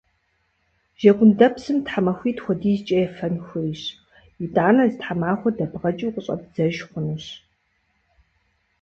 Жэгундэпсым 1.01 1.77
тхьэмахуитӏ 1.85 2.41
хуэдизкӏэ 2.43 2.97
ефэн 3.07 3.35
хуейщ. 3.45 3.81
Итӏанэ 4.43 4.83
зы 4.91 4.97
тхьэмахуэ 4.99 5.49
дэбгъэкӏыу 5.57 6.13
къыщӏэбдзэж 6.13 6.75
хъунущ. 6.89 7.25